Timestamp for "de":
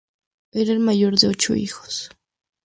1.19-1.27